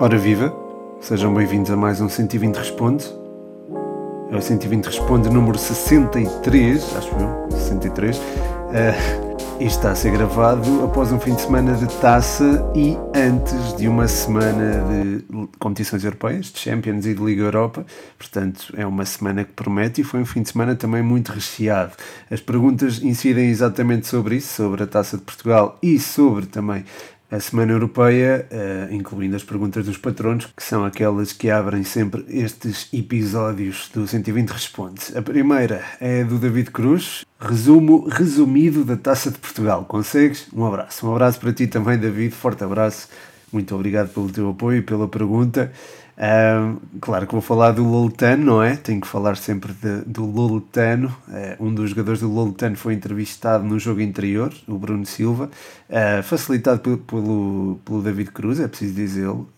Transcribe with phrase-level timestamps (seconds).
[0.00, 0.54] Ora viva,
[1.00, 3.04] sejam bem-vindos a mais um 120 Responde.
[4.30, 8.16] É o 120 Responde número 63, acho eu, 63.
[8.16, 13.76] Uh, e está a ser gravado após um fim de semana de taça e antes
[13.76, 17.84] de uma semana de competições europeias, de Champions e de Liga Europa.
[18.16, 21.94] Portanto, é uma semana que promete e foi um fim de semana também muito recheado.
[22.30, 26.84] As perguntas incidem exatamente sobre isso, sobre a taça de Portugal e sobre também
[27.30, 32.24] a Semana Europeia, uh, incluindo as perguntas dos patronos, que são aquelas que abrem sempre
[32.28, 35.00] estes episódios do 120 Responde.
[35.16, 39.84] A primeira é do David Cruz, resumo resumido da Taça de Portugal.
[39.84, 40.48] Consegues?
[40.54, 41.06] Um abraço.
[41.06, 42.34] Um abraço para ti também, David.
[42.34, 43.08] Forte abraço.
[43.52, 45.72] Muito obrigado pelo teu apoio e pela pergunta.
[46.18, 48.74] Uh, claro que vou falar do Lolitano, não é?
[48.76, 51.16] Tenho que falar sempre de, do Lolitano.
[51.28, 55.48] Uh, um dos jogadores do Lolitano foi entrevistado no jogo interior, o Bruno Silva,
[55.88, 59.48] uh, facilitado pelo, pelo, pelo, David Cruz, é preciso dizê-lo.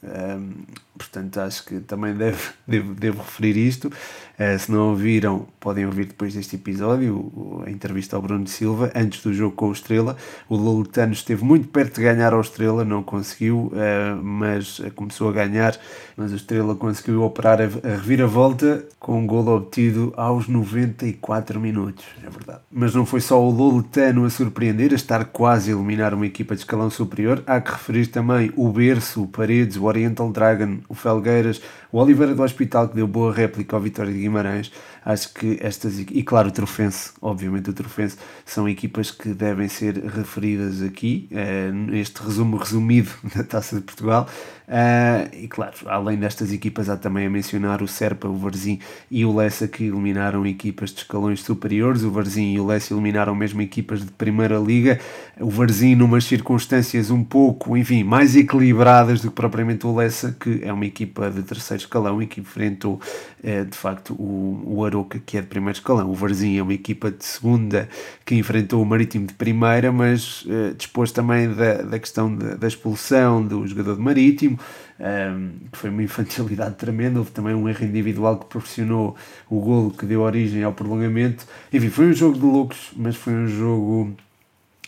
[1.01, 3.89] Portanto, acho que também deve, devo, devo referir isto.
[3.89, 9.23] Uh, se não ouviram, podem ouvir depois deste episódio a entrevista ao Bruno Silva, antes
[9.23, 10.17] do jogo com o Estrela.
[10.49, 15.33] O Lolitano esteve muito perto de ganhar ao Estrela, não conseguiu, uh, mas começou a
[15.33, 15.79] ganhar.
[16.17, 22.05] Mas o Estrela conseguiu operar a, a reviravolta com um golo obtido aos 94 minutos,
[22.23, 22.61] é verdade.
[22.71, 26.55] Mas não foi só o Lolitano a surpreender, a estar quase a eliminar uma equipa
[26.55, 27.43] de escalão superior.
[27.47, 32.35] Há que referir também o Berço, o Paredes, o Oriental Dragon, o Felgueiras, o Oliveira
[32.35, 34.71] do Hospital, que deu boa réplica ao Vitória de Guimarães,
[35.05, 39.97] acho que estas, e claro, o Trofense, obviamente o Trofense, são equipas que devem ser
[40.05, 44.29] referidas aqui, eh, neste resumo resumido da Taça de Portugal.
[44.71, 48.79] Uh, e claro, além destas equipas, há também a mencionar o Serpa, o Varzim
[49.11, 52.05] e o Lessa que eliminaram equipas de escalões superiores.
[52.05, 55.01] O Varzim e o Lessa eliminaram mesmo equipas de Primeira Liga.
[55.41, 60.61] O Varzim, numas circunstâncias um pouco, enfim, mais equilibradas do que propriamente o Lessa, que
[60.63, 63.01] é uma equipa de terceiro escalão e que enfrentou
[63.43, 66.11] uh, de facto o, o Aroca, que é de primeiro escalão.
[66.11, 67.89] O Varzim é uma equipa de segunda
[68.25, 73.45] que enfrentou o Marítimo de primeira, mas uh, dispôs também da, da questão da, expulsão
[73.45, 74.59] do jogador de Marítimo
[75.01, 77.19] um, que foi uma infantilidade tremenda.
[77.19, 79.17] Houve também um erro individual que proporcionou
[79.49, 81.47] o golo que deu origem ao prolongamento.
[81.73, 84.15] Enfim, foi um jogo de loucos, mas foi um jogo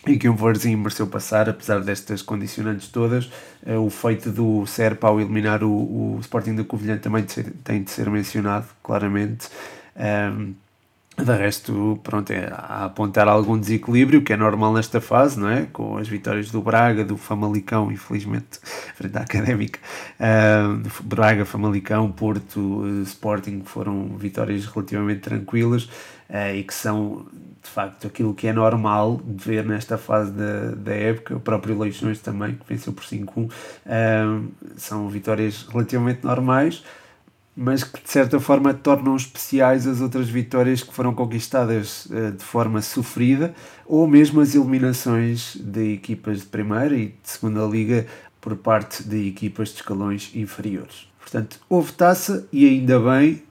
[0.05, 3.25] em que o Varzinho mereceu passar, apesar destas condicionantes todas.
[3.65, 7.25] Uh, o feito do Serpa ao eliminar o, o Sporting da Covilhã também
[7.63, 9.47] tem de ser mencionado, claramente.
[9.95, 10.53] Um,
[11.15, 15.67] de resto, pronto, é a apontar algum desequilíbrio, que é normal nesta fase, não é?
[15.71, 18.59] Com as vitórias do Braga, do Famalicão, infelizmente,
[18.95, 19.79] frente à Académica,
[20.19, 27.27] uh, Braga, Famalicão, Porto, uh, Sporting, foram vitórias relativamente tranquilas uh, e que são,
[27.61, 31.35] de facto, aquilo que é normal de ver nesta fase da, da época.
[31.35, 33.51] O próprio Leixões também, que venceu por 5-1,
[34.75, 36.83] são vitórias relativamente normais
[37.55, 42.43] mas que de certa forma tornam especiais as outras vitórias que foram conquistadas uh, de
[42.43, 43.53] forma sofrida
[43.85, 48.07] ou mesmo as eliminações de equipas de primeira e de segunda liga
[48.41, 51.07] por parte de equipas de escalões inferiores.
[51.19, 53.43] Portanto, houve taça e ainda bem,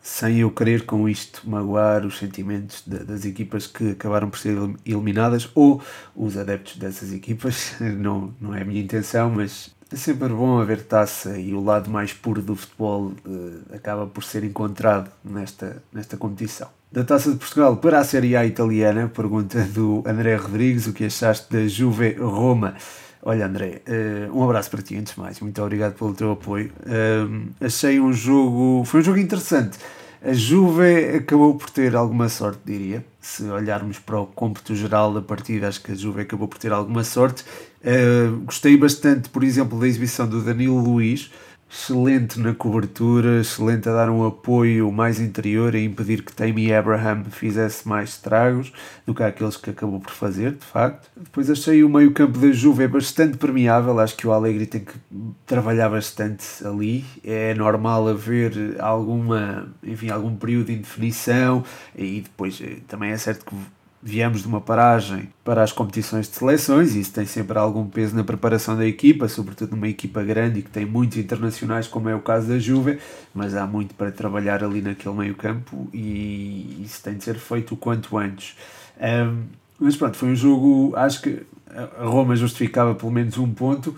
[0.00, 4.56] sem eu querer com isto magoar os sentimentos de, das equipas que acabaram por ser
[4.84, 5.82] eliminadas ou
[6.14, 10.82] os adeptos dessas equipas, não, não é a minha intenção, mas é sempre bom haver
[10.82, 16.16] taça e o lado mais puro do futebol uh, acaba por ser encontrado nesta, nesta
[16.16, 16.68] competição.
[16.90, 21.04] Da Taça de Portugal para a Série A italiana, pergunta do André Rodrigues, o que
[21.04, 22.74] achaste da Juve Roma?
[23.22, 26.72] Olha André, uh, um abraço para ti antes de mais, muito obrigado pelo teu apoio.
[26.80, 29.78] Uh, achei um jogo, foi um jogo interessante.
[30.26, 33.04] A Juve acabou por ter alguma sorte, diria.
[33.20, 36.72] Se olharmos para o cômputo geral da partida, acho que a Juve acabou por ter
[36.72, 37.44] alguma sorte.
[37.86, 41.30] Uh, gostei bastante, por exemplo, da exibição do Danilo Luiz,
[41.70, 47.24] excelente na cobertura, excelente a dar um apoio mais interior, a impedir que Tammy Abraham
[47.30, 48.72] fizesse mais estragos
[49.04, 51.08] do que aqueles que acabou por fazer, de facto.
[51.16, 54.80] Depois achei o meio campo da Juve é bastante permeável, acho que o Alegre tem
[54.80, 54.94] que
[55.46, 61.64] trabalhar bastante ali, é normal haver alguma, enfim, algum período de indefinição
[61.96, 63.54] e depois eh, também é certo que
[64.02, 68.14] viemos de uma paragem para as competições de seleções e isso tem sempre algum peso
[68.14, 72.14] na preparação da equipa, sobretudo numa equipa grande e que tem muitos internacionais, como é
[72.14, 72.98] o caso da Juve,
[73.34, 77.74] mas há muito para trabalhar ali naquele meio campo e isso tem de ser feito
[77.74, 78.56] o quanto antes.
[79.00, 79.44] Um,
[79.78, 81.42] mas pronto, foi um jogo, acho que
[81.98, 83.94] a Roma justificava pelo menos um ponto,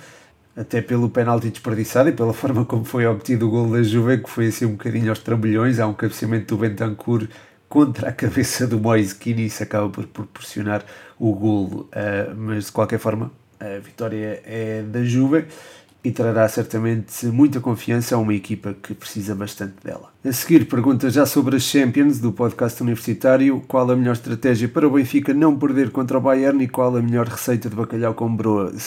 [0.57, 4.31] até pelo penalti desperdiçado e pela forma como foi obtido o gol da Juve, que
[4.31, 7.29] foi assim um bocadinho aos trambolhões, há um cabeceamento do Bentancur
[7.69, 10.85] contra a cabeça do Moise Keane isso acaba por proporcionar
[11.19, 13.31] o golo, uh, mas de qualquer forma
[13.61, 15.47] a vitória é da Juve
[16.03, 20.13] e trará certamente muita confiança a uma equipa que precisa bastante dela.
[20.25, 24.87] A seguir, pergunta já sobre as Champions do podcast universitário: qual a melhor estratégia para
[24.87, 28.35] o Benfica não perder contra o Bayern e qual a melhor receita de bacalhau com
[28.35, 28.73] broa?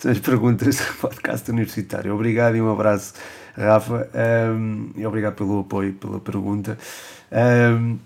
[0.00, 2.14] São as perguntas do podcast universitário.
[2.14, 3.12] Obrigado e um abraço,
[3.54, 4.08] Rafa,
[4.50, 6.78] um, e obrigado pelo apoio, pela pergunta.
[7.32, 7.98] Um,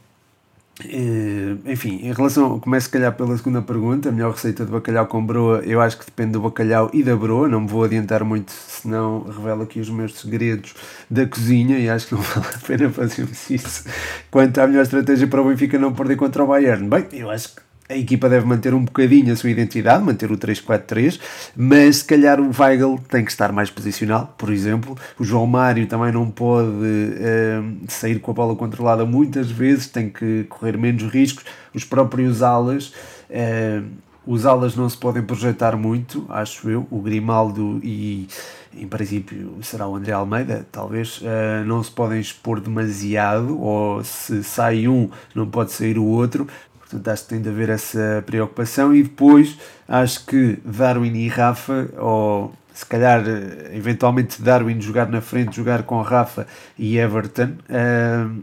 [0.84, 5.06] eh, enfim, em relação, começo se calhar pela segunda pergunta, a melhor receita de bacalhau
[5.06, 8.24] com broa, eu acho que depende do bacalhau e da broa, não me vou adiantar
[8.24, 10.74] muito, senão revelo aqui os meus segredos
[11.10, 13.84] da cozinha e acho que não vale a pena fazermos isso.
[14.30, 17.54] Quanto à melhor estratégia para o Benfica não perder contra o Bayern, bem, eu acho
[17.54, 21.20] que a equipa deve manter um bocadinho a sua identidade, manter o 3-4-3,
[21.54, 24.96] mas se calhar o Weigl tem que estar mais posicional, por exemplo.
[25.18, 30.08] O João Mário também não pode uh, sair com a bola controlada muitas vezes, tem
[30.08, 31.44] que correr menos riscos.
[31.74, 32.92] Os próprios alas.
[33.30, 36.86] Uh, os alas não se podem projetar muito, acho eu.
[36.92, 38.28] O Grimaldo e,
[38.72, 44.44] em princípio, será o André Almeida, talvez, uh, não se podem expor demasiado, ou se
[44.44, 46.46] sai um, não pode sair o outro.
[46.92, 48.94] Portanto, acho que tem de haver essa preocupação.
[48.94, 49.56] E depois,
[49.88, 53.24] acho que Darwin e Rafa, ou se calhar,
[53.72, 56.46] eventualmente, Darwin jogar na frente, jogar com Rafa
[56.78, 57.54] e Everton.
[57.68, 58.40] Uh,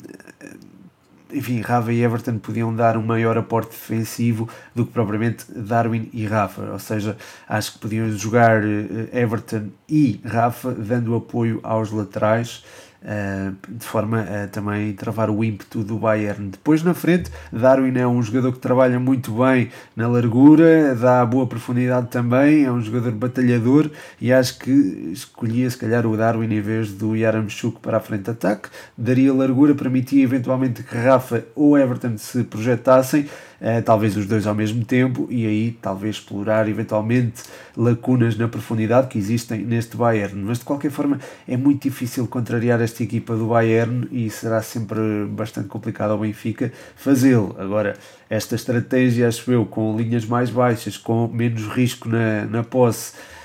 [1.32, 6.26] enfim, Rafa e Everton podiam dar um maior aporte defensivo do que propriamente Darwin e
[6.26, 6.72] Rafa.
[6.72, 7.16] Ou seja,
[7.48, 12.64] acho que podiam jogar eh, Everton e Rafa, dando apoio aos laterais.
[13.02, 16.50] Uh, de forma a também travar o ímpeto do Bayern.
[16.50, 21.48] Depois na frente, Darwin é um jogador que trabalha muito bem na largura, dá boa
[21.48, 24.72] profundidade também, é um jogador batalhador e acho que
[25.14, 28.68] escolhia se calhar o Darwin em vez do Yaramchuk para a frente de ataque,
[28.98, 33.30] daria largura, permitia eventualmente que Rafa ou Everton se projetassem
[33.62, 37.44] uh, talvez os dois ao mesmo tempo, e aí talvez explorar eventualmente
[37.76, 40.42] lacunas na profundidade que existem neste Bayern.
[40.42, 45.00] Mas de qualquer forma é muito difícil contrariar esta equipa do Bayern e será sempre
[45.30, 47.56] bastante complicado ao Benfica fazê-lo.
[47.58, 47.96] Agora,
[48.30, 53.39] esta estratégia, acho eu, com linhas mais baixas, com menos risco na, na posse eh,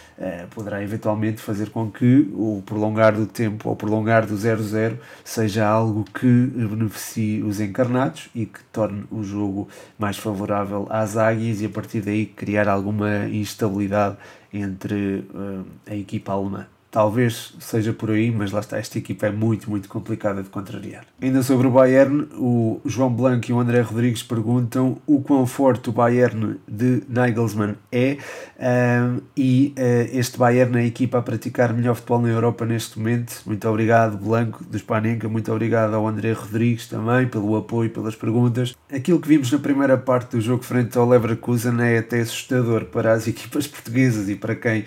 [0.50, 6.04] poderá eventualmente fazer com que o prolongar do tempo ou prolongar do 0-0 seja algo
[6.04, 9.68] que beneficie os encarnados e que torne o jogo
[9.98, 14.16] mais favorável às águias e a partir daí criar alguma instabilidade
[14.52, 16.66] entre uh, a equipa alemã.
[16.94, 21.04] Talvez seja por aí, mas lá está, esta equipa é muito, muito complicada de contrariar.
[21.20, 25.90] Ainda sobre o Bayern, o João Blanco e o André Rodrigues perguntam o quão forte
[25.90, 28.18] o Bayern de Nagelsmann é
[28.60, 32.96] um, e uh, este Bayern é a equipa a praticar melhor futebol na Europa neste
[32.96, 33.42] momento.
[33.44, 38.72] Muito obrigado, Blanco, do Spanenka, muito obrigado ao André Rodrigues também pelo apoio, pelas perguntas.
[38.88, 43.14] Aquilo que vimos na primeira parte do jogo frente ao Leverkusen é até assustador para
[43.14, 44.84] as equipas portuguesas e para quem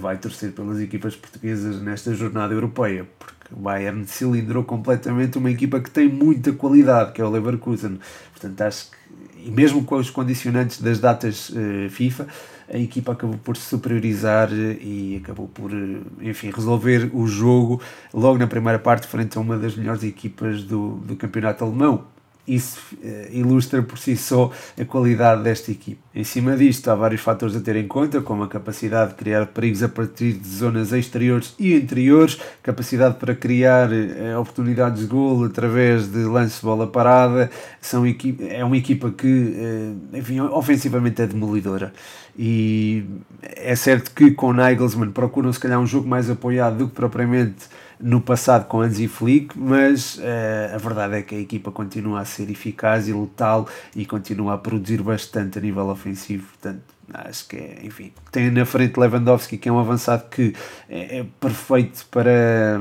[0.00, 5.80] vai torcer pelas equipas portuguesas nesta jornada europeia, porque o Bayern cilindrou completamente uma equipa
[5.80, 7.98] que tem muita qualidade, que é o Leverkusen.
[8.32, 12.26] Portanto, acho que, e mesmo com os condicionantes das datas uh, FIFA,
[12.72, 15.72] a equipa acabou por se superiorizar eh, e acabou por,
[16.20, 17.80] enfim, resolver o jogo
[18.14, 22.04] logo na primeira parte frente a uma das melhores equipas do, do campeonato alemão
[22.46, 24.50] isso uh, ilustra por si só
[24.80, 26.00] a qualidade desta equipe.
[26.14, 29.46] Em cima disto, há vários fatores a ter em conta, como a capacidade de criar
[29.46, 35.44] perigos a partir de zonas exteriores e interiores, capacidade para criar uh, oportunidades de golo
[35.44, 37.50] através de lance de bola parada.
[37.80, 38.04] São
[38.48, 41.92] é uma equipa que, uh, enfim, ofensivamente é demolidora.
[42.38, 43.04] E
[43.42, 47.66] é certo que com Nagelsmann procuram se calhar um jogo mais apoiado do que propriamente
[48.00, 52.24] no passado com Hansi Flick, mas uh, a verdade é que a equipa continua a
[52.24, 57.56] ser eficaz e letal e continua a produzir bastante a nível ofensivo, portanto acho que
[57.56, 60.54] é, enfim, tem na frente Lewandowski que é um avançado que
[60.88, 62.80] é, é perfeito para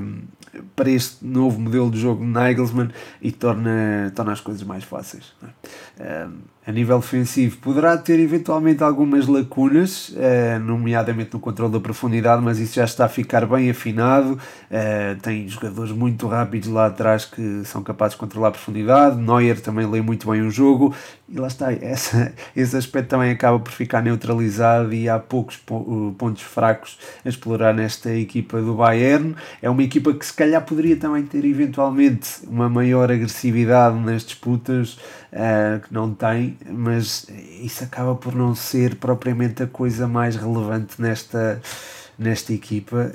[0.75, 2.89] para este novo modelo de jogo de Nagelsmann
[3.21, 5.33] e torna, torna as coisas mais fáceis.
[5.99, 6.25] É?
[6.25, 6.37] Um,
[6.69, 12.59] a nível ofensivo, poderá ter eventualmente algumas lacunas, uh, nomeadamente no controle da profundidade, mas
[12.59, 14.33] isso já está a ficar bem afinado.
[14.69, 19.17] Uh, tem jogadores muito rápidos lá atrás que são capazes de controlar a profundidade.
[19.17, 20.93] Neuer também lê muito bem o jogo
[21.27, 21.73] e lá está.
[21.73, 27.73] Essa, esse aspecto também acaba por ficar neutralizado e há poucos pontos fracos a explorar
[27.73, 29.35] nesta equipa do Bayern.
[29.59, 34.99] É uma equipa que se calhar poderia também ter eventualmente uma maior agressividade nas disputas
[35.33, 37.27] uh, que não tem, mas
[37.61, 41.61] isso acaba por não ser propriamente a coisa mais relevante nesta,
[42.17, 43.11] nesta equipa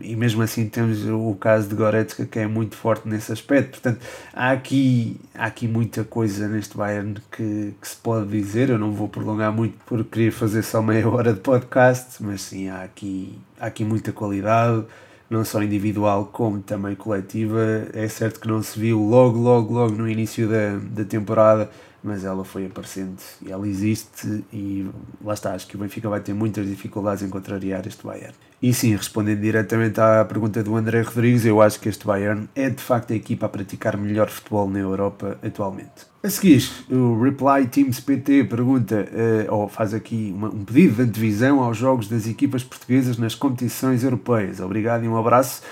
[0.00, 3.80] e mesmo assim temos o caso de Goretzka que é muito forte nesse aspecto.
[3.80, 4.00] Portanto,
[4.32, 8.70] há aqui, há aqui muita coisa neste Bayern que, que se pode dizer.
[8.70, 12.68] Eu não vou prolongar muito por querer fazer só meia hora de podcast, mas sim,
[12.68, 14.84] há aqui, há aqui muita qualidade
[15.30, 17.60] não só individual como também coletiva.
[17.94, 21.70] É certo que não se viu logo, logo, logo no início da, da temporada,
[22.02, 24.88] mas ela foi aparecendo e ela existe e
[25.22, 28.34] lá está, acho que o Benfica vai ter muitas dificuldades em contrariar este Bayern.
[28.62, 32.68] E sim, respondendo diretamente à pergunta do André Rodrigues, eu acho que este Bayern é
[32.68, 36.10] de facto a equipa a praticar melhor futebol na Europa atualmente.
[36.22, 39.08] A seguir, o Reply Teams PT pergunta,
[39.48, 43.34] uh, ou faz aqui uma, um pedido de antevisão aos jogos das equipas portuguesas nas
[43.34, 44.60] competições europeias.
[44.60, 45.62] Obrigado e um abraço.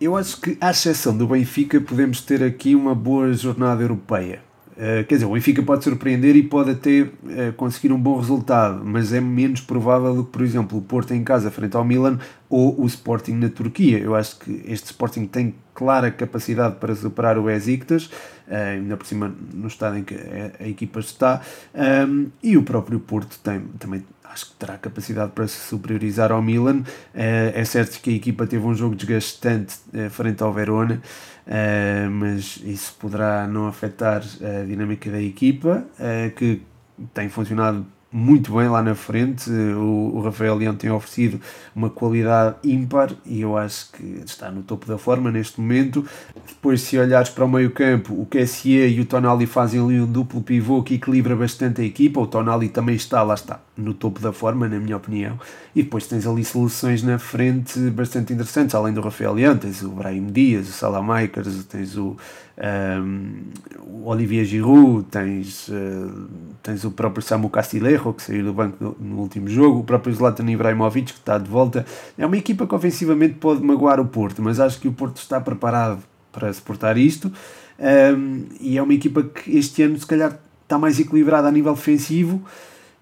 [0.00, 4.42] Eu acho que, à exceção do Benfica, podemos ter aqui uma boa jornada europeia.
[4.72, 8.82] Uh, quer dizer, o Benfica pode surpreender e pode até uh, conseguir um bom resultado,
[8.84, 12.18] mas é menos provável do que, por exemplo, o Porto em casa frente ao Milan
[12.48, 13.98] ou o Sporting na Turquia.
[13.98, 19.06] Eu acho que este Sporting tem clara capacidade para superar o Besiktas, uh, ainda por
[19.06, 21.42] cima no estado em que a, a equipa está,
[22.08, 24.02] um, e o próprio Porto tem, também
[24.32, 26.80] acho que terá capacidade para se superiorizar ao Milan.
[26.80, 31.02] Uh, é certo que a equipa teve um jogo desgastante uh, frente ao Verona,
[31.46, 35.84] uh, mas isso poderá não afetar a dinâmica da equipa,
[36.36, 36.62] que
[37.12, 39.50] tem funcionado muito bem lá na frente.
[39.50, 41.40] O Rafael Leão tem oferecido
[41.74, 46.04] uma qualidade ímpar e eu acho que está no topo da forma neste momento.
[46.46, 50.42] Depois, se olhares para o meio-campo, o QSE e o Tonali fazem ali um duplo
[50.42, 52.20] pivô que equilibra bastante a equipa.
[52.20, 55.38] O Tonali também está, lá está, no topo da forma, na minha opinião.
[55.74, 59.88] E depois tens ali soluções na frente bastante interessantes, além do Rafael Leão, tens o
[59.88, 62.16] Brahim Dias, o Salamakers, tens o,
[63.02, 63.32] um,
[63.80, 66.28] o Olivier Giroud, tens, uh,
[66.62, 70.50] tens o próprio Samu Castillejo, que saiu do banco no, último jogo, o próprio Zlatan
[70.50, 71.86] Ibrahimovic, que está de volta.
[72.18, 75.40] É uma equipa que ofensivamente pode magoar o Porto, mas acho que o Porto está
[75.40, 75.98] preparado
[76.30, 77.32] para suportar isto.
[77.78, 81.74] Um, e é uma equipa que este ano, se calhar, está mais equilibrada a nível
[81.74, 82.42] defensivo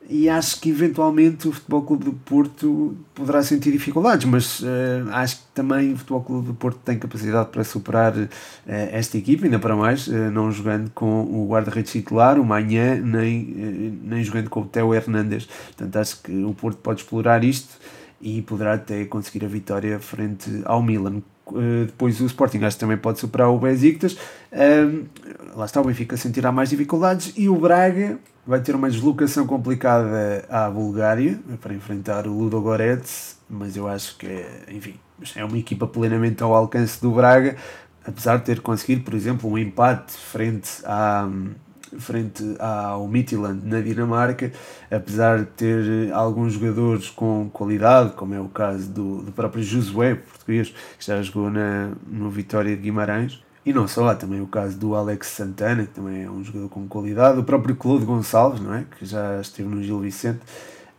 [0.09, 4.67] e acho que eventualmente o Futebol Clube do Porto poderá sentir dificuldades, mas uh,
[5.13, 8.29] acho que também o Futebol Clube do Porto tem capacidade para superar uh,
[8.67, 13.99] esta equipe, ainda para mais, uh, não jogando com o guarda-redes titular, o Manhã, nem,
[14.03, 15.47] nem jogando com o Theo Hernandes.
[15.47, 17.79] Portanto, acho que o Porto pode explorar isto
[18.21, 21.23] e poderá até conseguir a vitória frente ao Milan.
[21.87, 24.17] Depois o Sporting acho que também pode superar o Besiktas.
[25.55, 30.45] lá está, o Benfica sentirá mais dificuldades e o Braga vai ter uma deslocação complicada
[30.49, 34.95] à Bulgária para enfrentar o Ludo Goretz, mas eu acho que, enfim,
[35.37, 37.57] é uma equipa plenamente ao alcance do Braga,
[38.05, 41.29] apesar de ter conseguido, por exemplo, um empate frente à
[41.99, 44.53] frente ao Midtjylland na Dinamarca,
[44.91, 50.15] apesar de ter alguns jogadores com qualidade, como é o caso do, do próprio Josué,
[50.15, 53.43] português, que já jogou na, no Vitória de Guimarães.
[53.65, 56.69] E não só, há também o caso do Alex Santana, que também é um jogador
[56.71, 58.85] com qualidade, o próprio Claude Gonçalves, não é?
[58.99, 60.41] que já esteve no Gil Vicente.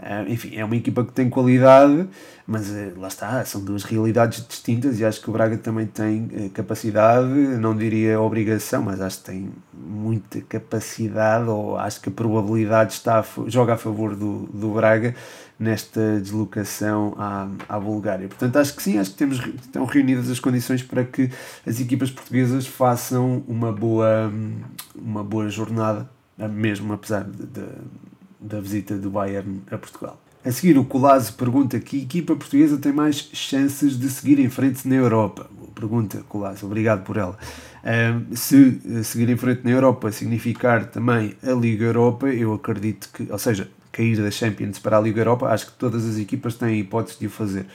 [0.01, 2.07] Uh, enfim, é uma equipa que tem qualidade,
[2.47, 6.23] mas uh, lá está, são duas realidades distintas e acho que o Braga também tem
[6.23, 12.11] uh, capacidade, não diria obrigação, mas acho que tem muita capacidade, ou acho que a
[12.11, 15.13] probabilidade está a, joga a favor do, do Braga
[15.59, 18.27] nesta deslocação à, à Bulgária.
[18.27, 21.29] Portanto, acho que sim, acho que temos, estão reunidas as condições para que
[21.63, 24.33] as equipas portuguesas façam uma boa,
[24.95, 26.09] uma boa jornada,
[26.49, 27.67] mesmo apesar de, de,
[28.41, 30.19] da visita do Bayern a Portugal.
[30.43, 34.87] A seguir, o Colazo pergunta que equipa portuguesa tem mais chances de seguir em frente
[34.87, 35.47] na Europa?
[35.75, 37.37] Pergunta, Colazo, obrigado por ela.
[37.83, 43.31] Um, se seguir em frente na Europa significar também a Liga Europa, eu acredito que,
[43.31, 46.79] ou seja, cair da Champions para a Liga Europa, acho que todas as equipas têm
[46.79, 47.67] hipótese de o fazer.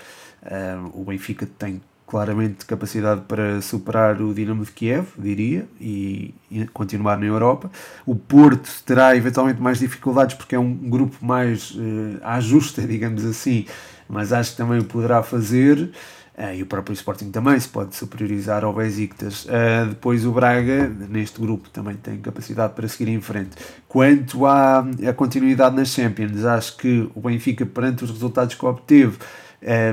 [0.93, 7.19] o Benfica tem claramente capacidade para superar o Dinamo de Kiev, diria, e, e, continuar
[7.19, 7.71] na Europa.
[8.07, 13.25] O Porto terá eventualmente mais dificuldades porque é um grupo mais uh, à justa, digamos
[13.25, 13.67] assim,
[14.09, 15.91] mas acho que também o poderá fazer.
[16.39, 19.47] Uh, e o próprio Sporting também se pode superiorizar ao Besiktas.
[19.47, 23.57] Uh, depois o Braga, neste grupo, também tem capacidade para seguir em frente.
[23.89, 29.17] Quanto à, à continuidade nas Champions, acho que o Benfica, perante os resultados que obteve,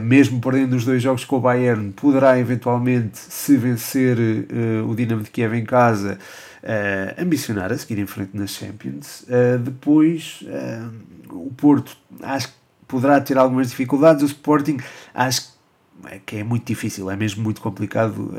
[0.03, 4.17] mesmo perdendo os dois jogos com o Bayern, poderá eventualmente, se vencer
[4.87, 6.19] o Dinamo de Kiev em casa,
[7.17, 9.25] ambicionar a seguir em frente nas Champions.
[9.63, 10.43] depois,
[11.29, 12.53] o Porto, acho que
[12.87, 14.21] poderá ter algumas dificuldades.
[14.21, 14.77] O Sporting,
[15.13, 15.51] acho
[16.25, 18.31] que é muito difícil, é mesmo muito complicado,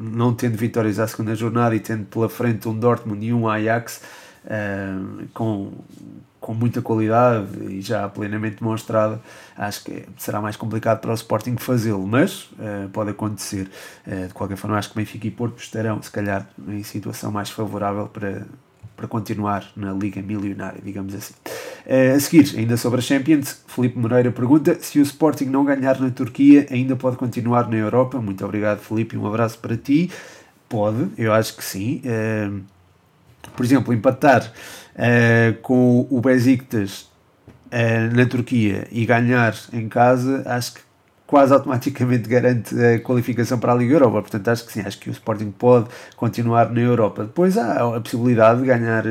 [0.00, 4.00] não tendo vitórias à segunda jornada e tendo pela frente um Dortmund e um Ajax,
[4.44, 5.72] uh, com,
[6.44, 9.18] com muita qualidade e já plenamente demonstrada,
[9.56, 13.70] acho que será mais complicado para o Sporting fazê-lo, mas uh, pode acontecer.
[14.06, 17.48] Uh, de qualquer forma, acho que Benfica e Porto estarão, se calhar, em situação mais
[17.48, 18.46] favorável para,
[18.94, 21.32] para continuar na Liga Milionária, digamos assim.
[21.86, 25.98] Uh, a seguir, ainda sobre a Champions, Felipe Moreira pergunta se o Sporting não ganhar
[25.98, 28.20] na Turquia ainda pode continuar na Europa.
[28.20, 30.10] Muito obrigado, Felipe, um abraço para ti.
[30.68, 32.02] Pode, eu acho que sim.
[32.04, 32.73] Uh,
[33.56, 34.52] por exemplo, empatar
[34.94, 37.12] uh, com o Besiktas
[38.12, 40.80] na Turquia e ganhar em casa, acho que
[41.26, 44.20] quase automaticamente garante a qualificação para a Liga Europa.
[44.22, 47.24] Portanto, acho que sim, acho que o Sporting pode continuar na Europa.
[47.24, 49.04] Depois há a possibilidade de ganhar,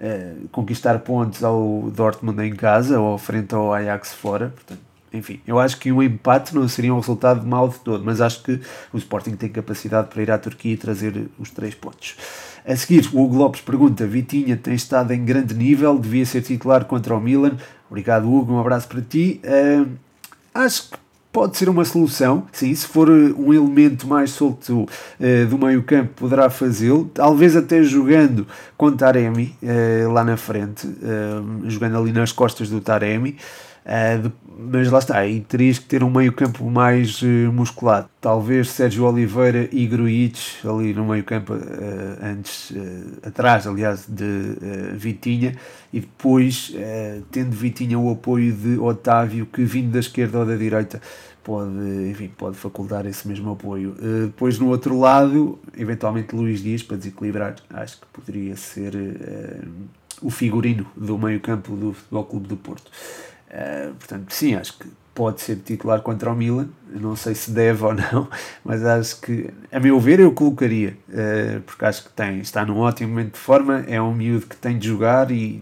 [0.00, 4.52] eh, conquistar pontos ao Dortmund em casa ou frente ao Ajax fora.
[4.54, 4.80] Portanto,
[5.12, 8.42] enfim, eu acho que um empate não seria um resultado mau de todo, mas acho
[8.42, 8.60] que
[8.92, 12.16] o Sporting tem capacidade para ir à Turquia e trazer os três pontos.
[12.68, 16.84] A seguir, o Hugo Lopes pergunta: Vitinha tem estado em grande nível, devia ser titular
[16.84, 17.56] contra o Milan.
[17.88, 19.40] Obrigado, Hugo, um abraço para ti.
[19.42, 19.88] Uh,
[20.52, 20.98] acho que
[21.32, 22.46] pode ser uma solução.
[22.52, 27.10] Sim, se for eh, um elemento mais solto uh, do meio campo, poderá fazê-lo.
[27.14, 28.46] Talvez até jogando
[28.76, 33.38] com Taremi uh, lá na frente, uh, jogando ali nas costas do Taremi.
[34.22, 34.30] De,
[34.70, 38.08] mas lá está, aí terias que ter um meio campo mais musculado.
[38.20, 41.54] Talvez Sérgio Oliveira e Gruitch ali no meio campo
[42.20, 42.72] antes,
[43.22, 44.56] atrás aliás de
[44.94, 45.54] Vitinha
[45.92, 46.74] e depois
[47.30, 51.00] tendo Vitinha o apoio de Otávio que vindo da esquerda ou da direita
[51.48, 53.94] pode, enfim, pode facultar esse mesmo apoio.
[53.98, 59.68] Uh, depois, no outro lado, eventualmente Luís Dias, para desequilibrar, acho que poderia ser uh,
[60.20, 62.90] o figurino do meio-campo do Futebol Clube do Porto.
[63.48, 66.68] Uh, portanto, sim, acho que pode ser titular contra o Milan.
[66.88, 68.28] não sei se deve ou não,
[68.64, 70.96] mas acho que, a meu ver, eu colocaria,
[71.66, 73.84] porque acho que tem, está num ótimo momento de forma.
[73.88, 75.60] É um miúdo que tem de jogar e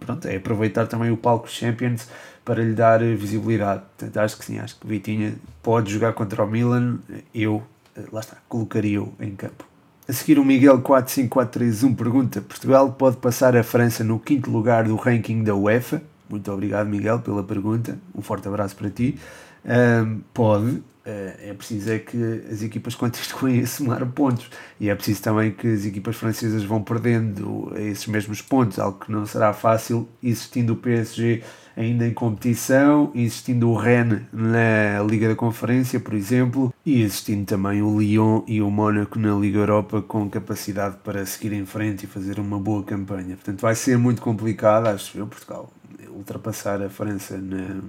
[0.00, 2.08] pronto, é aproveitar também o palco Champions
[2.44, 3.82] para lhe dar visibilidade.
[3.98, 7.00] Portanto, acho que sim, acho que Vitinha pode jogar contra o Milan.
[7.34, 7.62] Eu,
[7.96, 9.64] eh, lá está, colocaria-o em campo.
[10.08, 14.94] A seguir, o Miguel 45431 pergunta: Portugal pode passar a França no quinto lugar do
[14.94, 16.00] ranking da UEFA?
[16.28, 17.98] Muito obrigado, Miguel, pela pergunta.
[18.14, 19.18] Um forte abraço para ti.
[19.64, 24.94] Um, pode, eh, é preciso é que as equipas continuem a somar pontos e é
[24.94, 29.52] preciso também que as equipas francesas vão perdendo esses mesmos pontos, algo que não será
[29.52, 31.42] fácil existindo o PSG
[31.76, 37.82] ainda em competição, existindo o Rennes na Liga da Conferência, por exemplo, e existindo também
[37.82, 42.06] o Lyon e o Mónaco na Liga Europa com capacidade para seguir em frente e
[42.06, 43.36] fazer uma boa campanha.
[43.36, 45.70] Portanto, vai ser muito complicado, acho eu, Portugal,
[46.16, 47.80] ultrapassar a França na,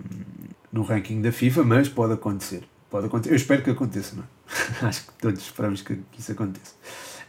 [0.71, 2.63] no ranking da FIFA, mas pode acontecer.
[2.89, 3.33] Pode acontecer.
[3.33, 4.27] Eu espero que aconteça, não é?
[4.87, 6.73] acho que todos esperamos que, que isso aconteça.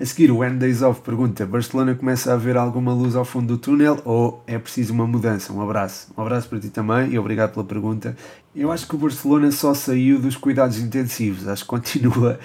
[0.00, 3.58] A seguir, o Days Off pergunta: Barcelona começa a ver alguma luz ao fundo do
[3.58, 5.52] túnel ou é preciso uma mudança?
[5.52, 6.12] Um abraço.
[6.16, 8.16] Um abraço para ti também e obrigado pela pergunta.
[8.54, 12.38] Eu acho que o Barcelona só saiu dos cuidados intensivos, acho que continua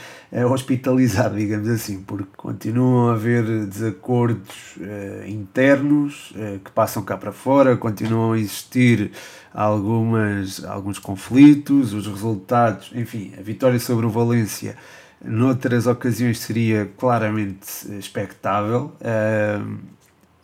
[0.52, 7.32] hospitalizado, digamos assim, porque continuam a haver desacordos uh, internos uh, que passam cá para
[7.32, 9.12] fora, continuam a existir
[9.54, 14.76] algumas, alguns conflitos, os resultados, enfim, a vitória sobre o Valência
[15.24, 18.94] Noutras ocasiões seria claramente expectável.
[19.00, 19.80] Uh,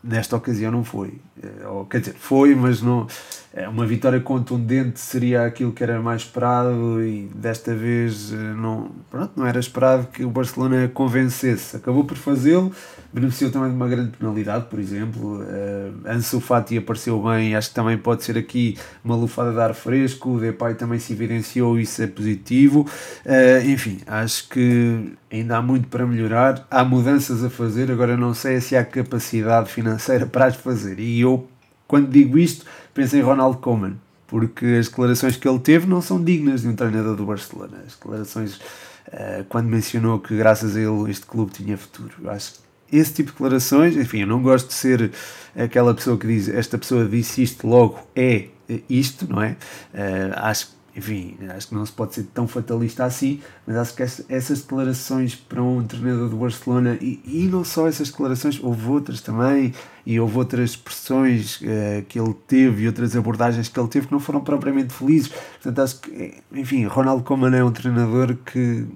[0.03, 1.19] nesta ocasião não foi.
[1.37, 3.07] Uh, quer dizer, foi, mas não.
[3.51, 8.91] É, uma vitória contundente seria aquilo que era mais esperado e desta vez uh, não,
[9.09, 11.75] pronto, não era esperado que o Barcelona convencesse.
[11.75, 12.71] Acabou por fazê-lo,
[13.11, 15.41] beneficiou também de uma grande penalidade, por exemplo.
[15.41, 19.73] Uh, Ansu Fati apareceu bem, acho que também pode ser aqui uma lufada de ar
[19.73, 20.29] fresco.
[20.29, 22.87] O Depay também se evidenciou, isso é positivo.
[23.25, 26.67] Uh, enfim, acho que ainda há muito para melhorar.
[26.69, 29.88] Há mudanças a fazer, agora não sei se há capacidade financeira
[30.31, 30.99] para as fazer.
[30.99, 31.47] E eu,
[31.87, 33.95] quando digo isto, penso em Ronald Koeman.
[34.27, 37.83] Porque as declarações que ele teve não são dignas de um treinador do Barcelona.
[37.85, 42.11] As declarações, uh, quando mencionou que graças a ele este clube tinha futuro.
[42.21, 42.59] Eu acho que
[42.91, 45.11] esse tipo de declarações, enfim, eu não gosto de ser
[45.55, 48.49] aquela pessoa que diz esta pessoa disse isto, logo é
[48.87, 49.55] isto, não é?
[49.93, 54.03] Uh, acho, enfim, acho que não se pode ser tão fatalista assim, mas acho que
[54.03, 59.21] essas declarações para um treinador do Barcelona, e, e não só essas declarações, houve outras
[59.21, 59.73] também,
[60.05, 64.13] e houve outras expressões uh, que ele teve e outras abordagens que ele teve que
[64.13, 65.29] não foram propriamente felizes.
[65.29, 68.87] Portanto, acho que, enfim, Ronaldo Koeman é um treinador que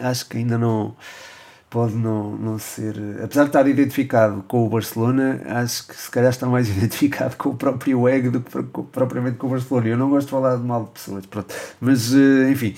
[0.00, 0.96] acho que ainda não
[1.70, 2.94] pode não, não ser.
[3.22, 7.50] Apesar de estar identificado com o Barcelona, acho que se calhar está mais identificado com
[7.50, 9.88] o próprio ego do que propriamente com o Barcelona.
[9.88, 11.54] Eu não gosto de falar de mal de pessoas, pronto.
[11.80, 12.74] mas eh, enfim,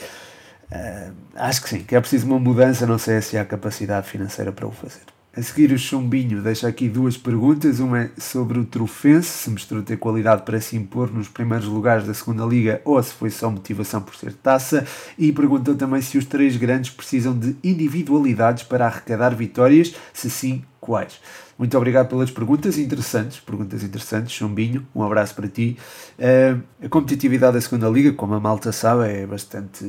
[0.72, 2.86] uh, acho que sim, que é preciso uma mudança.
[2.86, 5.19] Não sei se há capacidade financeira para o fazer.
[5.32, 7.78] A seguir, o Chumbinho deixa aqui duas perguntas.
[7.78, 12.04] Uma é sobre o Trofense, se mostrou ter qualidade para se impor nos primeiros lugares
[12.04, 14.84] da segunda Liga ou se foi só motivação por ser taça.
[15.16, 20.64] E perguntou também se os três grandes precisam de individualidades para arrecadar vitórias, se sim,
[20.80, 21.20] quais.
[21.56, 25.76] Muito obrigado pelas perguntas interessantes, perguntas interessantes, Chumbinho, um abraço para ti.
[26.18, 29.84] Uh, a competitividade da segunda Liga, como a malta sabe, é bastante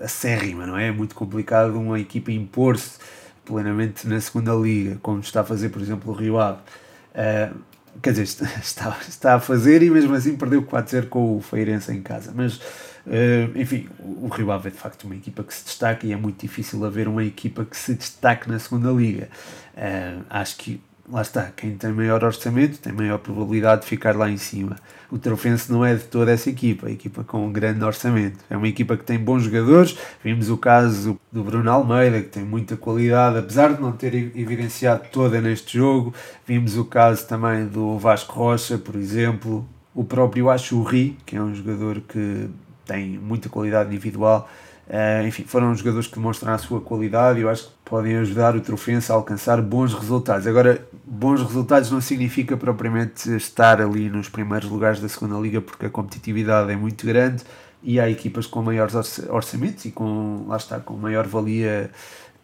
[0.00, 0.88] acérrima, não é?
[0.88, 3.19] É muito complicado uma equipa impor-se
[3.50, 6.60] plenamente na segunda liga, como está a fazer, por exemplo, o Rio Ave.
[7.10, 7.58] Uh,
[8.00, 12.00] quer dizer, está, está a fazer e mesmo assim perdeu 4-0 com o Feirense em
[12.00, 12.32] casa.
[12.32, 16.12] Mas, uh, enfim, o, Rio Ave é de facto uma equipa que se destaca e
[16.12, 19.28] é muito difícil haver uma equipa que se destaque na segunda liga.
[19.74, 20.80] Uh, acho que
[21.10, 24.76] lá está, quem tem maior orçamento tem maior probabilidade de ficar lá em cima.
[25.10, 28.38] O Trofense não é de toda essa equipa, a equipa com um grande orçamento.
[28.48, 32.44] É uma equipa que tem bons jogadores, vimos o caso do Bruno Almeida, que tem
[32.44, 36.14] muita qualidade, apesar de não ter evidenciado toda neste jogo.
[36.46, 39.68] Vimos o caso também do Vasco Rocha, por exemplo.
[39.92, 42.48] O próprio Achurri, que é um jogador que
[42.86, 44.48] tem muita qualidade individual.
[44.90, 48.56] Uh, enfim, foram jogadores que demonstraram a sua qualidade e eu acho que podem ajudar
[48.56, 50.48] o Trofense a alcançar bons resultados.
[50.48, 55.86] Agora, bons resultados não significa propriamente estar ali nos primeiros lugares da segunda liga, porque
[55.86, 57.44] a competitividade é muito grande
[57.84, 58.96] e há equipas com maiores
[59.28, 61.88] orçamentos e com, lá está, com maior valia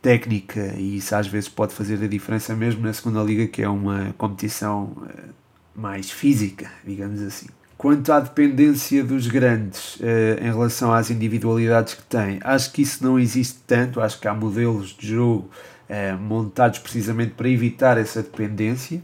[0.01, 3.69] técnica e isso às vezes pode fazer a diferença mesmo na segunda liga, que é
[3.69, 5.31] uma competição eh,
[5.75, 7.49] mais física, digamos assim.
[7.79, 13.05] Quanto à dependência dos grandes uh, em relação às individualidades que têm, acho que isso
[13.05, 14.01] não existe tanto.
[14.01, 15.51] Acho que há modelos de jogo
[15.91, 19.03] uh, montados precisamente para evitar essa dependência.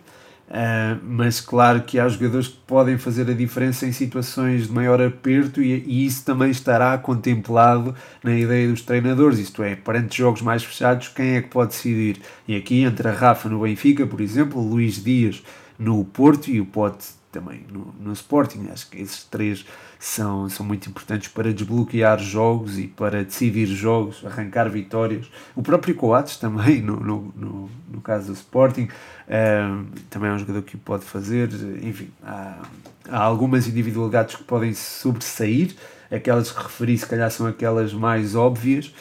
[0.48, 5.00] Uh, mas claro que há jogadores que podem fazer a diferença em situações de maior
[5.00, 10.42] aperto e, e, isso também estará contemplado na ideia dos treinadores, isto é, perante jogos
[10.42, 12.20] mais fechados, quem é que pode decidir?
[12.46, 15.42] E aqui entre a Rafa no Benfica, por exemplo, Luís Dias
[15.78, 18.68] no Porto e o Pote também no, no Sporting.
[18.70, 19.64] Acho que esses três
[19.98, 25.30] são, são muito importantes para desbloquear jogos e para decidir jogos, arrancar vitórias.
[25.56, 28.88] O próprio Coates também, no, no, no, no caso do Sporting,
[29.28, 31.48] um, também é um jogador que pode fazer.
[31.82, 32.62] Enfim, há,
[33.08, 35.74] há algumas individualidades que podem sobressair.
[36.10, 38.94] Aquelas que referi, se calhar, são aquelas mais óbvias.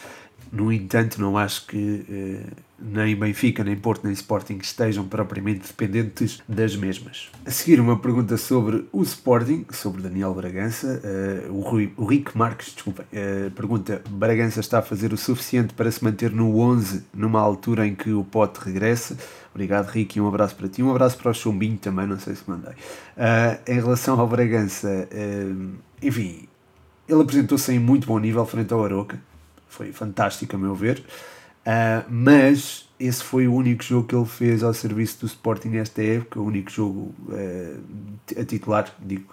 [0.50, 6.42] No entanto, não acho que eh, nem Benfica, nem Porto, nem Sporting estejam propriamente dependentes
[6.48, 7.30] das mesmas.
[7.46, 11.00] A seguir, uma pergunta sobre o Sporting, sobre Daniel Bragança.
[11.04, 15.74] Uh, o, Rui, o Rick Marques, desculpa, uh, pergunta: Bragança está a fazer o suficiente
[15.74, 19.16] para se manter no 11 numa altura em que o Pote regressa?
[19.54, 20.82] Obrigado, Rick, e um abraço para ti.
[20.82, 22.72] Um abraço para o Chumbinho também, não sei se mandei.
[22.72, 25.08] Uh, em relação ao Bragança,
[26.02, 26.48] enfim,
[27.08, 29.20] ele apresentou-se em muito bom nível frente ao Aroca.
[29.68, 31.02] Foi fantástico, a meu ver.
[31.62, 36.02] Uh, mas esse foi o único jogo que ele fez ao serviço do Sporting nesta
[36.02, 39.26] época, o único jogo uh, a titular, digo.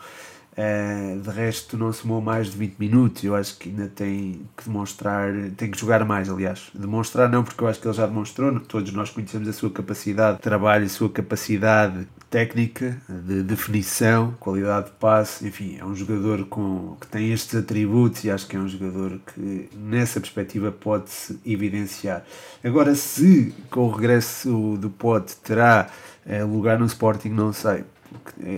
[0.51, 3.23] Uh, de resto, não somou mais de 20 minutos.
[3.23, 6.29] Eu acho que ainda tem que demonstrar, tem que jogar mais.
[6.29, 8.59] Aliás, demonstrar não, porque eu acho que ele já demonstrou.
[8.59, 14.87] Todos nós conhecemos a sua capacidade de trabalho, a sua capacidade técnica, de definição, qualidade
[14.87, 18.59] de passe, enfim, é um jogador com, que tem estes atributos e acho que é
[18.59, 22.23] um jogador que nessa perspectiva pode-se evidenciar.
[22.63, 25.89] Agora, se com o regresso do Pote terá
[26.25, 27.83] é, lugar no Sporting, não sei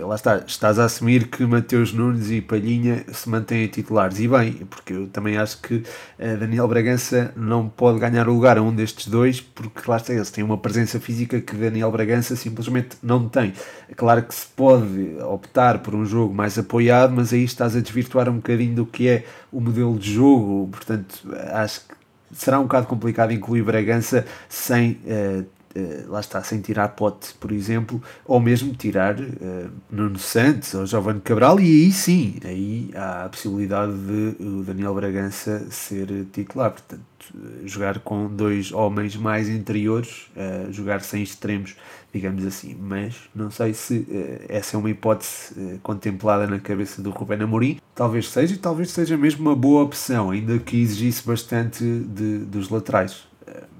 [0.06, 4.18] lá está, estás a assumir que Mateus Nunes e Palhinha se mantêm titulares.
[4.20, 8.58] E bem, porque eu também acho que uh, Daniel Bragança não pode ganhar o lugar
[8.58, 12.36] a um destes dois, porque lá está, eles têm uma presença física que Daniel Bragança
[12.36, 13.52] simplesmente não tem.
[13.88, 17.80] É claro que se pode optar por um jogo mais apoiado, mas aí estás a
[17.80, 21.94] desvirtuar um bocadinho do que é o modelo de jogo, portanto, acho que
[22.32, 24.92] será um bocado complicado incluir Bragança sem.
[25.04, 30.74] Uh, uh, lá está, sem tirar Pote, por exemplo, ou mesmo tirar uh, Nuno Santos
[30.74, 36.26] ou Giovanni Cabral, e aí sim, aí há a possibilidade de o Daniel Bragança ser
[36.32, 37.02] titular, portanto,
[37.34, 41.76] uh, jogar com dois homens mais interiores, uh, jogar sem extremos,
[42.12, 44.06] digamos assim, mas não sei se
[44.46, 49.16] essa é uma hipótese contemplada na cabeça do Rubén Amorim, talvez seja, e talvez seja
[49.16, 53.31] mesmo uma boa opção, ainda que exigisse bastante de, dos laterais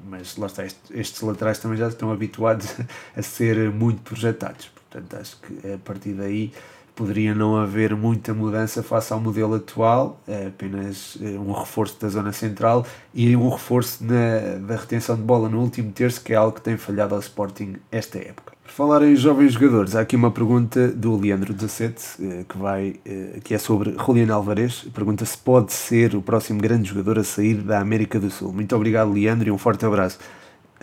[0.05, 2.67] mas lá está, estes laterais também já estão habituados
[3.17, 6.53] a ser muito projetados, portanto acho que a partir daí
[6.95, 12.09] poderia não haver muita mudança face ao modelo atual, é apenas eh, um reforço da
[12.09, 16.37] zona central e um reforço na, da retenção de bola no último terço, que é
[16.37, 18.53] algo que tem falhado ao Sporting esta época.
[18.63, 22.95] Por falar em jovens jogadores, há aqui uma pergunta do Leandro 17, eh, que, vai,
[23.43, 24.87] que é sobre Juliano Alvarez.
[24.95, 28.53] Pergunta se pode ser o próximo grande jogador a sair da América do Sul.
[28.53, 30.19] Muito obrigado, Leandro, e um forte abraço.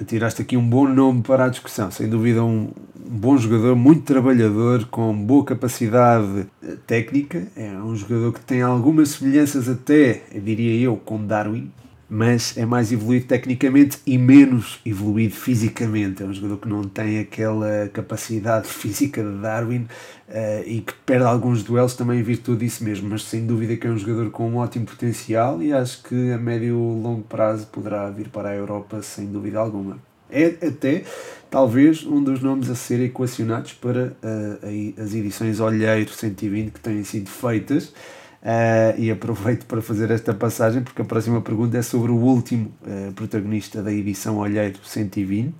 [0.06, 1.92] Tiraste aqui um bom nome para a discussão.
[1.92, 2.70] Sem dúvida, um,
[3.10, 7.48] bom jogador, muito trabalhador, com boa capacidade eh, técnica.
[7.56, 11.72] É um jogador que tem algumas semelhanças, até, diria eu, com Darwin,
[12.10, 16.24] mas é mais evoluído tecnicamente e menos evoluído fisicamente.
[16.24, 19.88] É um jogador que não tem aquela capacidade física de Darwin
[20.28, 23.86] uh, e que perde alguns duelos também em virtude disso mesmo, mas sem dúvida que
[23.86, 27.68] é um jogador com um ótimo potencial e acho que a médio e longo prazo
[27.68, 29.98] poderá vir para a Europa sem dúvida alguma.
[30.32, 31.04] É até
[31.50, 37.04] talvez um dos nomes a ser equacionados para uh, as edições Olheiro 120 que têm
[37.04, 37.94] sido feitas
[38.42, 42.72] Uh, e aproveito para fazer esta passagem porque a próxima pergunta é sobre o último
[42.84, 45.54] uh, protagonista da edição Olheiro 120.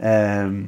[0.00, 0.66] Uh,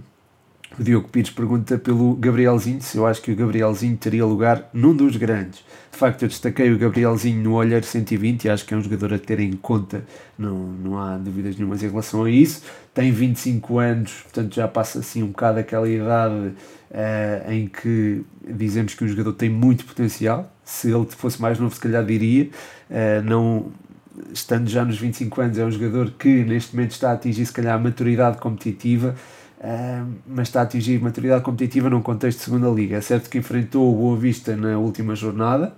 [0.79, 4.95] o Diogo Pires pergunta pelo Gabrielzinho se eu acho que o Gabrielzinho teria lugar num
[4.95, 5.65] dos grandes.
[5.91, 9.13] De facto, eu destaquei o Gabrielzinho no Olheiro 120 e acho que é um jogador
[9.13, 10.05] a ter em conta,
[10.39, 12.63] não, não há dúvidas nenhumas em relação a isso.
[12.95, 18.95] Tem 25 anos, portanto já passa assim um bocado aquela idade uh, em que dizemos
[18.95, 20.51] que o jogador tem muito potencial.
[20.71, 22.49] Se ele fosse mais novo, se calhar diria.
[22.91, 23.67] Uh, não,
[24.33, 27.53] estando já nos 25 anos, é um jogador que neste momento está a atingir se
[27.53, 29.15] calhar a maturidade competitiva
[30.27, 32.97] mas está a atingir maturidade competitiva num contexto de segunda liga.
[32.97, 35.75] É certo que enfrentou o Boa Vista na última jornada,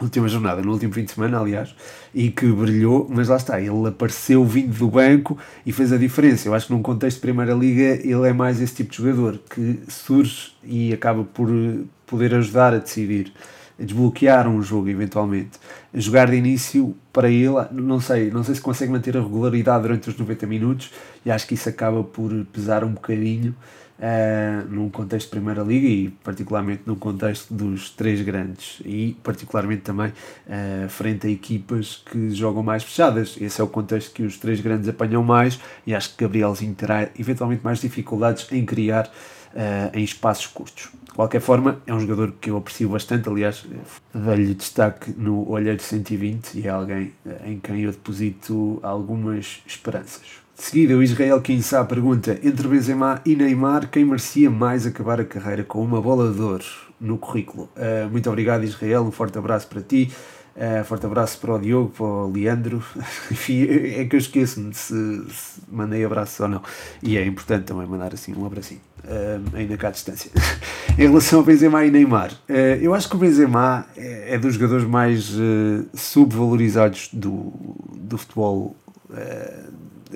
[0.00, 1.74] última jornada, no último fim de semana, aliás,
[2.14, 6.48] e que brilhou, mas lá está, ele apareceu vindo do banco e fez a diferença.
[6.48, 9.40] Eu acho que num contexto de Primeira Liga ele é mais esse tipo de jogador
[9.50, 11.48] que surge e acaba por
[12.06, 13.32] poder ajudar a decidir
[13.78, 15.58] desbloquear um jogo eventualmente.
[15.94, 20.08] Jogar de início para ele, não sei, não sei se consegue manter a regularidade durante
[20.08, 20.90] os 90 minutos
[21.24, 23.54] e acho que isso acaba por pesar um bocadinho
[24.02, 29.82] uh, num contexto de Primeira Liga e particularmente no contexto dos três grandes e particularmente
[29.82, 33.36] também uh, frente a equipas que jogam mais fechadas.
[33.40, 37.08] Esse é o contexto que os três grandes apanham mais e acho que Gabrielzinho terá
[37.18, 39.10] eventualmente mais dificuldades em criar
[39.54, 40.88] uh, em espaços curtos.
[41.12, 43.66] De qualquer forma, é um jogador que eu aprecio bastante, aliás,
[44.14, 50.22] dei-lhe destaque no Olheiro 120 e é alguém eh, em quem eu deposito algumas esperanças.
[50.56, 55.24] De seguida, o Israel Kinsá pergunta: entre Benzema e Neymar, quem merecia mais acabar a
[55.24, 56.64] carreira com uma bola de ouro
[56.98, 57.68] no currículo?
[57.76, 60.10] Uh, muito obrigado, Israel, um forte abraço para ti.
[60.54, 62.84] Uh, forte abraço para o Diogo, para o Leandro.
[63.94, 64.94] É que eu esqueço-me se,
[65.30, 66.62] se, mandei abraço ou não.
[67.02, 70.30] E é importante também mandar assim um abracinho, uh, ainda cá à distância.
[70.98, 74.54] em relação ao Benzema e Neymar, uh, eu acho que o Benzema é, é dos
[74.54, 75.32] jogadores mais
[75.94, 77.52] subvalorizados do,
[77.94, 78.76] do futebol.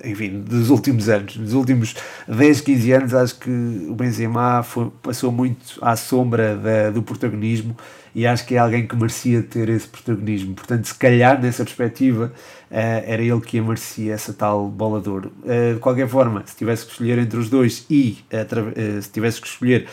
[0.05, 1.95] enfim, dos últimos anos, dos últimos
[2.29, 7.77] 10, 15 anos, acho que o Benzema foi, passou muito à sombra da, do protagonismo
[8.17, 10.55] e acho que é alguém que merecia ter esse protagonismo.
[10.55, 12.33] Portanto, se calhar, nessa perspectiva,
[12.71, 12.75] uh,
[13.05, 15.31] era ele que merecia essa tal bola de ouro.
[15.43, 19.39] Uh, de qualquer forma, se tivesse que escolher entre os dois e uh, se tivesse
[19.39, 19.87] que escolher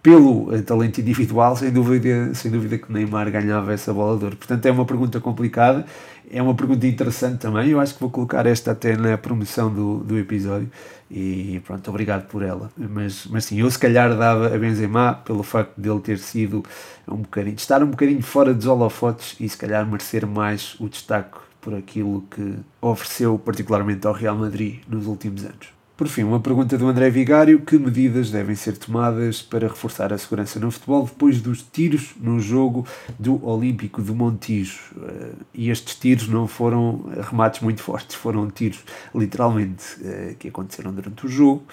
[0.00, 4.36] pelo talento individual, sem dúvida, sem dúvida que Neymar ganhava essa bola de ouro.
[4.36, 5.84] Portanto, é uma pergunta complicada,
[6.30, 7.70] é uma pergunta interessante também.
[7.70, 10.70] Eu acho que vou colocar esta até na promoção do, do episódio
[11.10, 12.70] e pronto, obrigado por ela.
[12.76, 16.64] Mas, mas sim, eu se calhar dava a Benzema pelo facto dele ter sido
[17.06, 21.38] um bocadinho, estar um bocadinho fora dos holofotes e se calhar merecer mais o destaque
[21.60, 25.75] por aquilo que ofereceu particularmente ao Real Madrid nos últimos anos.
[25.96, 30.18] Por fim, uma pergunta do André Vigário: que medidas devem ser tomadas para reforçar a
[30.18, 32.86] segurança no futebol depois dos tiros no jogo
[33.18, 34.94] do Olímpico de Montijo?
[35.02, 40.92] Eh, e estes tiros não foram remates muito fortes, foram tiros literalmente eh, que aconteceram
[40.92, 41.64] durante o jogo.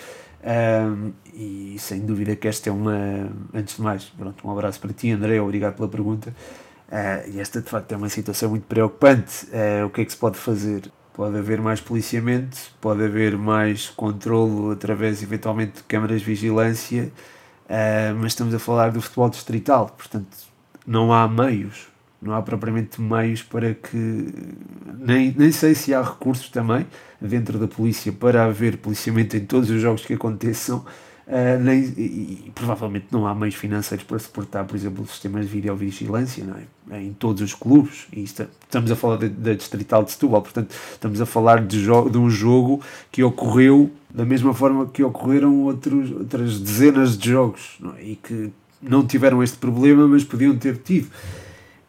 [1.34, 3.30] e sem dúvida que esta é uma.
[3.54, 6.34] Antes de mais, pronto, um abraço para ti, André, obrigado pela pergunta.
[7.34, 9.48] E esta de facto é uma situação muito preocupante.
[9.86, 10.92] O que é que se pode fazer?
[11.14, 17.12] Pode haver mais policiamento, pode haver mais controlo através eventualmente de câmaras de vigilância,
[17.66, 20.36] uh, mas estamos a falar do futebol distrital, portanto
[20.88, 21.88] não há meios,
[22.22, 24.34] não há propriamente meios para que.
[24.98, 26.88] Nem, nem sei se há recursos também
[27.22, 30.86] dentro da polícia para haver policiamento em todos os jogos que aconteçam
[31.26, 35.52] Uh, nem, e, e, provavelmente não há meios financeiros para suportar, por exemplo, sistemas de
[35.54, 36.58] videovigilância não
[36.96, 37.02] é?
[37.02, 38.08] em todos os clubes.
[38.12, 42.30] Isto, estamos a falar da Distrital de Setúbal, portanto, estamos a falar de, de, um
[42.30, 48.04] jogo que ocorreu da mesma forma que ocorreram outros, outras dezenas de jogos é?
[48.04, 51.08] e que não tiveram este problema, mas podiam ter tido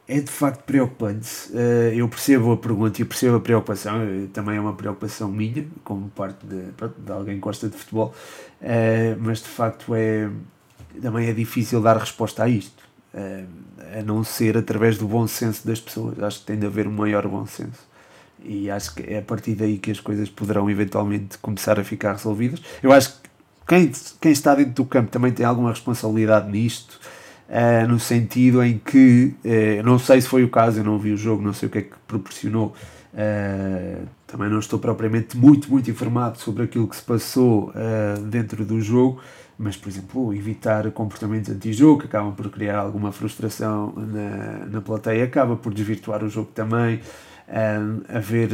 [0.06, 1.28] é de facto preocupante.
[1.50, 5.66] Uh, eu percebo a pergunta e percebo a preocupação, eh, também é uma preocupação minha,
[5.82, 6.62] como parte de,
[6.98, 8.14] de alguém que gosta de futebol,
[8.60, 10.28] uh, mas de facto é,
[11.00, 12.84] também é difícil dar resposta a isto,
[13.96, 16.20] a não ser através do bom senso das pessoas.
[16.20, 17.86] Acho que tem de haver um maior bom senso.
[18.42, 22.12] e acho que é a partir daí que as coisas poderão eventualmente começar a ficar
[22.12, 22.60] resolvidas.
[22.82, 23.28] Eu acho que
[23.66, 23.90] quem,
[24.20, 27.00] quem está dentro do campo também tem alguma responsabilidade nisto,
[27.48, 31.12] uh, no sentido em que, uh, não sei se foi o caso, eu não vi
[31.12, 32.74] o jogo, não sei o que é que proporcionou,
[33.12, 37.72] uh, também não estou propriamente muito, muito informado sobre aquilo que se passou
[38.28, 39.20] dentro do jogo,
[39.56, 45.22] mas, por exemplo, evitar comportamentos anti-jogo que acabam por criar alguma frustração na, na plateia,
[45.22, 47.00] acaba por desvirtuar o jogo também,
[48.08, 48.50] haver,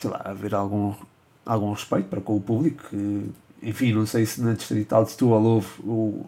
[0.00, 0.92] sei lá, haver algum,
[1.46, 3.30] algum respeito para com o público, que,
[3.62, 6.26] enfim, não sei se na Distrital de Setúbal houve o,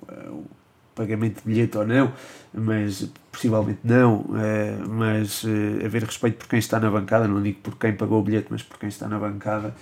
[1.01, 2.13] pagamento de bilhete ou não,
[2.53, 7.59] mas possivelmente não, é, mas é, haver respeito por quem está na bancada, não digo
[7.63, 9.75] por quem pagou o bilhete, mas por quem está na bancada,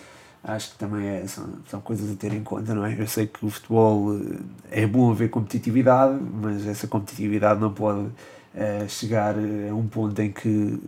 [0.45, 2.95] acho que também é, são, são coisas a ter em conta, não é?
[2.97, 4.17] Eu sei que o futebol
[4.71, 8.07] é bom haver competitividade, mas essa competitividade não pode
[8.89, 10.81] chegar a um ponto em que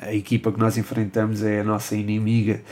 [0.00, 2.62] a equipa que nós enfrentamos é a nossa inimiga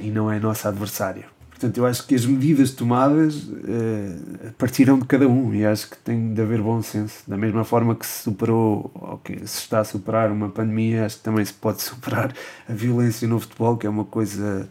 [0.00, 1.24] e não é a nossa adversária.
[1.62, 5.96] Portanto, eu acho que as medidas tomadas uh, partirão de cada um e acho que
[5.96, 7.22] tem de haver bom senso.
[7.24, 11.18] Da mesma forma que se superou, ou que se está a superar uma pandemia, acho
[11.18, 12.34] que também se pode superar
[12.68, 14.68] a violência no futebol, que é uma coisa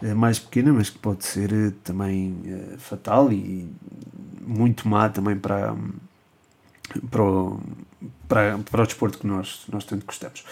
[0.00, 2.36] uh, mais pequena, mas que pode ser uh, também
[2.78, 3.68] fatal e
[4.46, 5.74] muito má também para,
[7.10, 7.60] para, o,
[8.28, 10.44] para, para o desporto que nós, nós tanto gostamos.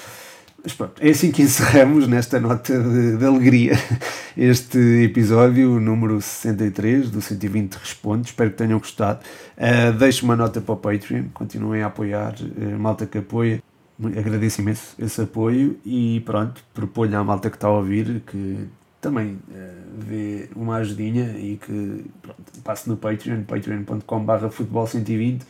[0.67, 3.75] Mas pronto, é assim que encerramos nesta nota de, de, alegria
[4.37, 8.27] este episódio número 63 do 120 Responde.
[8.31, 9.21] Espero que tenham gostado.
[9.57, 13.63] Uh, deixo uma nota para o Patreon, continuem a apoiar, uh, malta que apoia.
[14.19, 18.67] Agradeço imenso esse apoio e pronto, proponho à malta que está a ouvir que
[19.01, 25.47] também uh, uma ajudinha e que pronto, passe no Patreon, patreon.com.br futebol 120.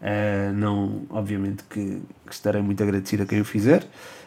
[0.00, 3.84] Uh, não, obviamente que, que estarei muito agradecido a quem o fizer.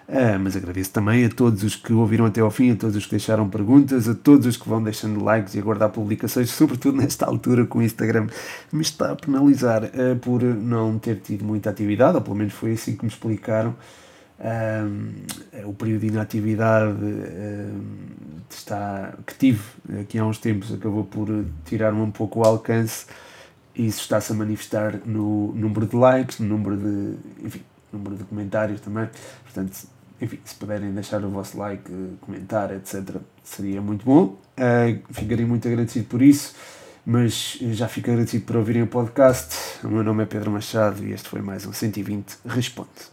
[0.07, 3.05] Uh, mas agradeço também a todos os que ouviram até ao fim, a todos os
[3.05, 7.25] que deixaram perguntas, a todos os que vão deixando likes e aguardar publicações, sobretudo nesta
[7.25, 8.27] altura com o Instagram
[8.71, 12.73] me está a penalizar uh, por não ter tido muita atividade, ou pelo menos foi
[12.73, 13.75] assim que me explicaram.
[15.65, 16.97] O período de inatividade
[18.49, 19.61] está, que tive
[20.01, 23.05] aqui há uns tempos acabou por tirar-me um pouco o alcance
[23.75, 28.23] e isso está-se a manifestar no número de likes, no número de, enfim, número de
[28.23, 29.09] comentários também.
[29.43, 29.87] Portanto,
[30.21, 34.37] enfim, se puderem deixar o vosso like, comentar, etc., seria muito bom.
[34.57, 36.55] Uh, ficarei muito agradecido por isso,
[37.05, 39.83] mas já fico agradecido por ouvirem o podcast.
[39.83, 43.12] O meu nome é Pedro Machado e este foi mais um 120 Responde.